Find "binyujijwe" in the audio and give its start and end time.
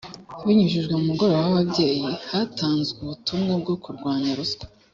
0.45-0.93